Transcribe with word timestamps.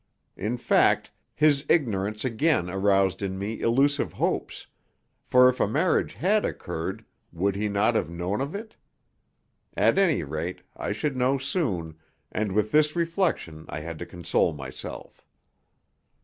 In 0.35 0.57
fact, 0.57 1.11
his 1.35 1.63
ignorance 1.69 2.25
again 2.25 2.71
aroused 2.71 3.21
in 3.21 3.37
me 3.37 3.59
elusive 3.59 4.13
hopes 4.13 4.65
for 5.23 5.47
if 5.47 5.59
a 5.59 5.67
marriage 5.67 6.15
had 6.15 6.43
occurred 6.43 7.05
would 7.31 7.55
he 7.55 7.69
not 7.69 7.93
have 7.93 8.09
known, 8.09 8.41
of 8.41 8.55
it? 8.55 8.75
At 9.77 9.99
any 9.99 10.23
rate, 10.23 10.63
I 10.75 10.91
should 10.91 11.15
know 11.15 11.37
soon; 11.37 11.99
and 12.31 12.53
with 12.53 12.71
this 12.71 12.95
reflection 12.95 13.65
I 13.69 13.81
had 13.81 13.99
to 13.99 14.07
console 14.07 14.53
myself. 14.53 15.23